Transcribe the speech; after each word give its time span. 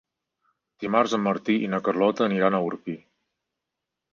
Dimarts 0.83 1.13
en 1.17 1.21
Martí 1.27 1.57
i 1.65 1.69
na 1.75 1.81
Carlota 1.89 2.27
aniran 2.29 2.59
a 2.59 2.63
Orpí. 2.71 2.97